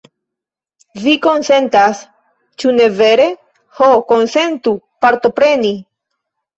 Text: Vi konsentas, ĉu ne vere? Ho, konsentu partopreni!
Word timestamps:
Vi 1.03 1.13
konsentas, 1.25 2.01
ĉu 2.65 2.75
ne 2.81 2.89
vere? 3.05 3.31
Ho, 3.79 3.93
konsentu 4.17 4.79
partopreni! 5.05 5.81